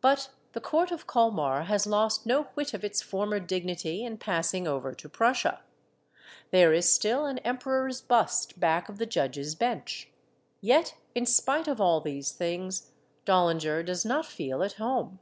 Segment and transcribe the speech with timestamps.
[0.00, 4.66] But the Court of Colmar has lost no whit of its former dignity in passing
[4.66, 5.62] over to Prussia.
[6.50, 10.10] There is still an Em peror's bust back of the judges' bench.
[10.60, 12.90] Yet, in spite of all these things,
[13.24, 15.20] Dollinger does not feel at home.